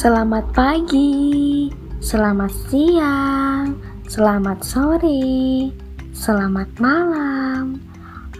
Selamat 0.00 0.48
pagi, 0.56 1.68
selamat 2.00 2.72
siang, 2.72 3.76
selamat 4.08 4.64
sore, 4.64 5.68
selamat 6.16 6.72
malam, 6.80 7.84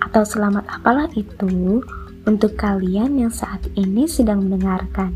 atau 0.01 0.25
selamat 0.25 0.65
apalah 0.73 1.05
itu 1.13 1.85
untuk 2.25 2.57
kalian 2.57 3.21
yang 3.21 3.29
saat 3.29 3.61
ini 3.77 4.09
sedang 4.09 4.49
mendengarkan. 4.49 5.13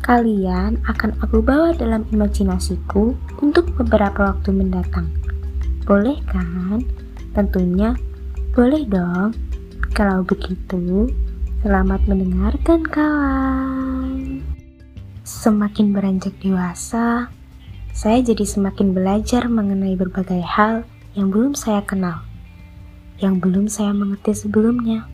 Kalian 0.00 0.80
akan 0.88 1.12
aku 1.20 1.44
bawa 1.44 1.76
dalam 1.76 2.08
imajinasiku 2.08 3.12
untuk 3.44 3.68
beberapa 3.76 4.32
waktu 4.32 4.56
mendatang. 4.56 5.12
Boleh 5.84 6.16
kan? 6.32 6.80
Tentunya 7.36 7.92
boleh 8.56 8.88
dong. 8.88 9.36
Kalau 9.92 10.24
begitu, 10.24 11.12
selamat 11.60 12.00
mendengarkan 12.08 12.80
kawan. 12.88 13.99
Semakin 15.30 15.94
beranjak 15.94 16.42
dewasa, 16.42 17.30
saya 17.94 18.18
jadi 18.18 18.42
semakin 18.42 18.90
belajar 18.90 19.46
mengenai 19.46 19.94
berbagai 19.94 20.42
hal 20.42 20.82
yang 21.14 21.30
belum 21.30 21.54
saya 21.54 21.86
kenal, 21.86 22.26
yang 23.22 23.38
belum 23.38 23.70
saya 23.70 23.94
mengerti 23.94 24.34
sebelumnya. 24.34 25.06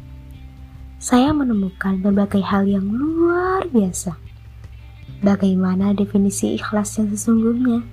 Saya 0.96 1.36
menemukan 1.36 2.00
berbagai 2.00 2.40
hal 2.40 2.64
yang 2.64 2.88
luar 2.88 3.68
biasa. 3.68 4.16
Bagaimana 5.20 5.92
definisi 5.92 6.56
ikhlas 6.56 6.96
yang 6.96 7.12
sesungguhnya? 7.12 7.84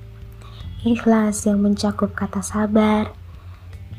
Ikhlas 0.87 1.43
yang 1.43 1.59
mencakup 1.59 2.15
kata 2.15 2.39
sabar. 2.39 3.11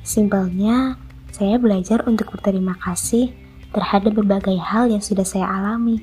Simpelnya, 0.00 0.96
saya 1.28 1.60
belajar 1.60 2.08
untuk 2.08 2.32
berterima 2.32 2.72
kasih 2.80 3.36
terhadap 3.76 4.16
berbagai 4.16 4.56
hal 4.56 4.88
yang 4.88 5.04
sudah 5.04 5.28
saya 5.28 5.44
alami. 5.44 6.00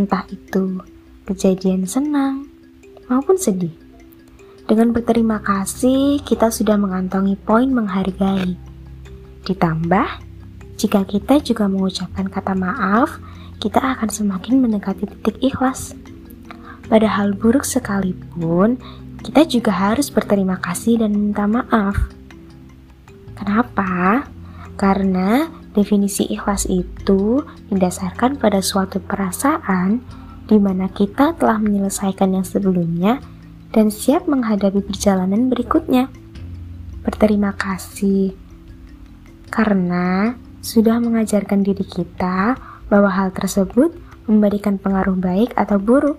Entah 0.00 0.24
itu 0.32 0.80
kejadian 1.26 1.88
senang 1.88 2.48
maupun 3.10 3.36
sedih. 3.36 3.74
Dengan 4.64 4.94
berterima 4.94 5.42
kasih, 5.42 6.22
kita 6.22 6.54
sudah 6.54 6.78
mengantongi 6.78 7.34
poin 7.34 7.66
menghargai. 7.66 8.54
Ditambah, 9.42 10.08
jika 10.78 11.02
kita 11.02 11.42
juga 11.42 11.66
mengucapkan 11.66 12.30
kata 12.30 12.54
maaf, 12.54 13.18
kita 13.58 13.82
akan 13.82 14.08
semakin 14.08 14.62
mendekati 14.62 15.10
titik 15.10 15.42
ikhlas. 15.42 15.98
Pada 16.86 17.10
hal 17.10 17.34
buruk 17.34 17.66
sekalipun, 17.66 18.78
kita 19.26 19.42
juga 19.44 19.74
harus 19.74 20.06
berterima 20.06 20.56
kasih 20.62 21.02
dan 21.02 21.18
minta 21.18 21.50
maaf. 21.50 21.98
Kenapa? 23.34 24.24
Karena 24.78 25.50
Definisi 25.70 26.26
ikhlas 26.26 26.66
itu 26.66 27.46
didasarkan 27.70 28.42
pada 28.42 28.58
suatu 28.58 28.98
perasaan 28.98 30.02
di 30.50 30.58
mana 30.58 30.90
kita 30.90 31.38
telah 31.38 31.62
menyelesaikan 31.62 32.34
yang 32.34 32.42
sebelumnya 32.42 33.22
dan 33.70 33.86
siap 33.94 34.26
menghadapi 34.26 34.82
perjalanan 34.82 35.46
berikutnya. 35.46 36.10
Berterima 37.06 37.54
kasih 37.54 38.34
karena 39.46 40.34
sudah 40.58 40.98
mengajarkan 40.98 41.62
diri 41.62 41.86
kita 41.86 42.58
bahwa 42.90 43.08
hal 43.14 43.30
tersebut 43.30 43.94
memberikan 44.26 44.74
pengaruh 44.74 45.14
baik 45.14 45.54
atau 45.54 45.78
buruk. 45.78 46.18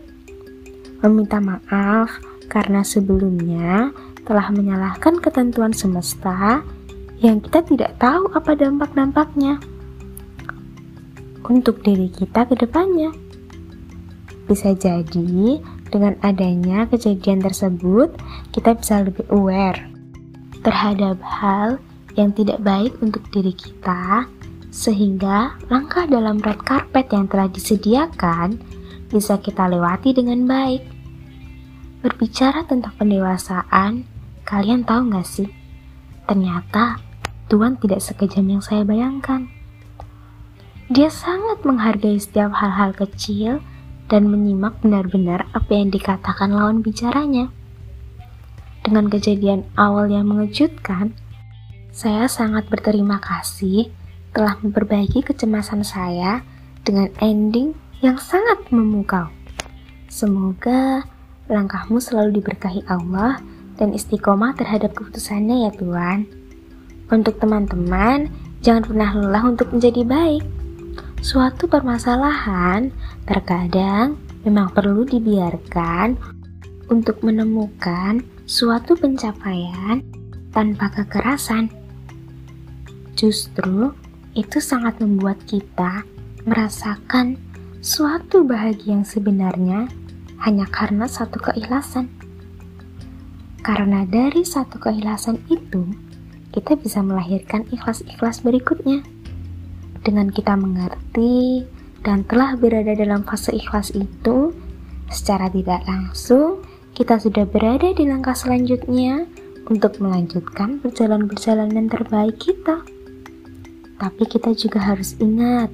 Meminta 1.04 1.44
maaf 1.44 2.16
karena 2.48 2.88
sebelumnya 2.88 3.92
telah 4.24 4.48
menyalahkan 4.48 5.20
ketentuan 5.20 5.76
semesta 5.76 6.64
yang 7.20 7.44
kita 7.44 7.68
tidak 7.68 8.00
tahu 8.00 8.32
apa 8.32 8.56
dampak-dampaknya 8.56 9.59
untuk 11.46 11.84
diri 11.84 12.08
kita 12.08 12.48
ke 12.48 12.56
depannya. 12.56 13.31
Bisa 14.52 14.75
jadi 14.75 15.63
dengan 15.88 16.19
adanya 16.19 16.83
kejadian 16.91 17.39
tersebut, 17.39 18.11
kita 18.51 18.75
bisa 18.75 19.00
lebih 19.00 19.23
aware 19.31 19.79
terhadap 20.59 21.23
hal 21.23 21.79
yang 22.19 22.35
tidak 22.35 22.59
baik 22.59 22.91
untuk 23.00 23.23
diri 23.31 23.56
kita, 23.56 24.28
sehingga 24.67 25.56
langkah 25.72 26.03
dalam 26.03 26.44
red 26.44 26.59
carpet 26.67 27.07
yang 27.16 27.31
telah 27.31 27.47
disediakan 27.47 28.59
bisa 29.07 29.40
kita 29.40 29.72
lewati 29.72 30.11
dengan 30.11 30.44
baik. 30.44 30.84
Berbicara 32.03 32.67
tentang 32.67 32.91
pendewasaan, 33.00 34.03
kalian 34.44 34.84
tahu 34.84 35.16
gak 35.16 35.31
sih? 35.31 35.47
Ternyata 36.28 37.00
Tuhan 37.47 37.79
tidak 37.79 38.03
sekejam 38.03 38.59
yang 38.59 38.59
saya 38.59 38.84
bayangkan. 38.84 39.47
Dia 40.91 41.07
sangat 41.07 41.63
menghargai 41.63 42.19
setiap 42.19 42.51
hal-hal 42.51 42.91
kecil 42.91 43.63
dan 44.11 44.27
menyimak 44.27 44.75
benar-benar 44.83 45.47
apa 45.55 45.72
yang 45.72 45.88
dikatakan 45.88 46.51
lawan 46.51 46.83
bicaranya. 46.83 47.47
Dengan 48.83 49.07
kejadian 49.07 49.63
awal 49.79 50.11
yang 50.11 50.27
mengejutkan, 50.27 51.16
saya 51.95 52.27
sangat 52.27 52.67
berterima 52.67 53.23
kasih 53.23 53.88
telah 54.35 54.59
memperbaiki 54.59 55.23
kecemasan 55.23 55.88
saya 55.88 56.44
dengan 56.83 57.07
ending 57.23 57.72
yang 58.03 58.19
sangat 58.19 58.67
memukau. 58.67 59.31
Semoga 60.11 61.07
langkahmu 61.47 62.03
selalu 62.03 62.43
diberkahi 62.43 62.83
Allah 62.91 63.39
dan 63.79 63.95
istiqomah 63.95 64.59
terhadap 64.59 64.91
keputusannya 64.91 65.67
ya 65.67 65.72
Tuhan. 65.72 66.28
Untuk 67.07 67.39
teman-teman, 67.39 68.28
jangan 68.59 68.83
pernah 68.88 69.11
lelah 69.16 69.43
untuk 69.47 69.72
menjadi 69.72 70.03
baik. 70.03 70.60
Suatu 71.22 71.70
permasalahan 71.70 72.90
terkadang 73.30 74.18
memang 74.42 74.74
perlu 74.74 75.06
dibiarkan 75.06 76.18
untuk 76.90 77.22
menemukan 77.22 78.26
suatu 78.50 78.98
pencapaian 78.98 80.02
tanpa 80.50 80.90
kekerasan. 80.90 81.70
Justru 83.14 83.94
itu 84.34 84.58
sangat 84.58 84.98
membuat 84.98 85.38
kita 85.46 86.02
merasakan 86.50 87.38
suatu 87.86 88.42
bahagia 88.42 88.98
yang 88.98 89.06
sebenarnya 89.06 89.94
hanya 90.42 90.66
karena 90.74 91.06
satu 91.06 91.38
keikhlasan. 91.38 92.09
Karena 93.62 94.09
dari 94.09 94.42
satu 94.42 94.82
keikhlasan 94.82 95.38
itu, 95.53 95.86
kita 96.50 96.74
bisa 96.82 97.06
melahirkan 97.06 97.70
ikhlas-ikhlas 97.70 98.42
berikutnya. 98.42 99.21
Dengan 100.01 100.34
kita 100.34 100.57
mengerti 100.57 101.62
dan 102.01 102.25
telah 102.25 102.57
berada 102.57 102.97
dalam 102.97 103.22
fase 103.22 103.53
ikhlas 103.53 103.94
itu, 103.94 104.50
secara 105.13 105.45
tidak 105.53 105.85
langsung 105.85 106.66
kita 106.97 107.22
sudah 107.22 107.45
berada 107.45 107.94
di 107.94 108.09
langkah 108.09 108.34
selanjutnya 108.34 109.29
untuk 109.69 110.01
melanjutkan 110.01 110.81
perjalanan-perjalanan 110.81 111.85
terbaik 111.85 112.41
kita. 112.41 112.81
Tapi 114.01 114.23
kita 114.25 114.57
juga 114.57 114.81
harus 114.81 115.13
ingat 115.22 115.69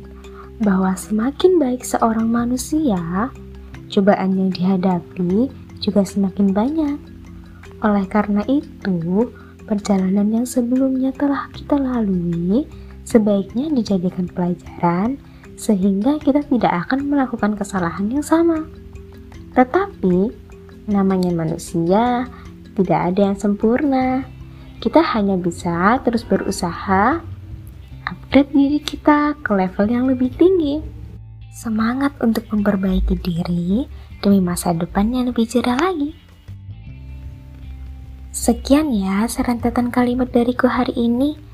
bahwa 0.59 0.91
semakin 0.99 1.55
baik 1.55 1.87
seorang 1.87 2.27
manusia, 2.27 3.31
cobaan 3.87 4.35
yang 4.35 4.51
dihadapi 4.51 5.47
juga 5.79 6.03
semakin 6.03 6.51
banyak. 6.51 6.99
Oleh 7.79 8.05
karena 8.11 8.43
itu, 8.51 9.31
perjalanan 9.63 10.27
yang 10.33 10.47
sebelumnya 10.49 11.15
telah 11.15 11.47
kita 11.55 11.79
lalui 11.79 12.67
sebaiknya 13.07 13.71
dijadikan 13.71 14.27
pelajaran 14.27 15.15
sehingga 15.55 16.19
kita 16.19 16.43
tidak 16.43 16.85
akan 16.85 17.07
melakukan 17.07 17.55
kesalahan 17.55 18.11
yang 18.11 18.21
sama. 18.21 18.67
Tetapi, 19.55 20.35
namanya 20.91 21.31
manusia, 21.31 22.27
tidak 22.75 22.99
ada 23.15 23.31
yang 23.31 23.37
sempurna. 23.39 24.27
Kita 24.83 25.01
hanya 25.15 25.39
bisa 25.39 25.97
terus 26.03 26.21
berusaha 26.27 27.23
upgrade 28.05 28.53
diri 28.53 28.79
kita 28.83 29.33
ke 29.39 29.51
level 29.55 29.87
yang 29.87 30.05
lebih 30.05 30.29
tinggi. 30.35 30.83
Semangat 31.49 32.13
untuk 32.21 32.45
memperbaiki 32.53 33.17
diri 33.17 33.89
demi 34.21 34.37
masa 34.43 34.77
depan 34.77 35.09
yang 35.09 35.33
lebih 35.33 35.49
cerah 35.49 35.79
lagi. 35.79 36.13
Sekian 38.29 38.93
ya 38.93 39.25
serentetan 39.25 39.89
kalimat 39.89 40.29
dariku 40.29 40.69
hari 40.69 40.93
ini. 40.93 41.46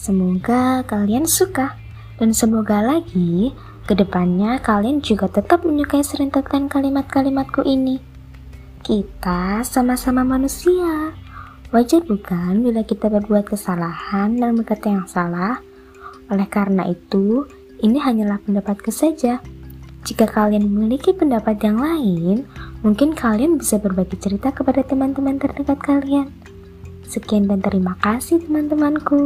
Semoga 0.00 0.80
kalian 0.88 1.28
suka 1.28 1.76
dan 2.16 2.32
semoga 2.32 2.80
lagi 2.80 3.52
ke 3.84 3.92
depannya 3.92 4.56
kalian 4.56 5.04
juga 5.04 5.28
tetap 5.28 5.60
menyukai 5.60 6.00
serentetan 6.00 6.72
kalimat-kalimatku 6.72 7.60
ini. 7.68 8.00
Kita 8.80 9.60
sama-sama 9.60 10.24
manusia. 10.24 11.12
Wajar 11.68 12.00
bukan 12.08 12.64
bila 12.64 12.80
kita 12.80 13.12
berbuat 13.12 13.52
kesalahan 13.52 14.40
dan 14.40 14.56
berkata 14.56 14.88
yang 14.88 15.04
salah? 15.04 15.60
Oleh 16.32 16.48
karena 16.48 16.88
itu, 16.88 17.44
ini 17.84 18.00
hanyalah 18.00 18.40
pendapatku 18.40 18.88
saja. 18.88 19.44
Jika 20.08 20.24
kalian 20.24 20.64
memiliki 20.64 21.12
pendapat 21.12 21.60
yang 21.60 21.76
lain, 21.76 22.48
mungkin 22.80 23.12
kalian 23.12 23.60
bisa 23.60 23.76
berbagi 23.76 24.16
cerita 24.16 24.48
kepada 24.48 24.80
teman-teman 24.80 25.36
terdekat 25.36 25.76
kalian. 25.76 26.32
Sekian 27.10 27.50
dan 27.50 27.58
terima 27.58 27.98
kasih 27.98 28.38
teman-temanku. 28.46 29.18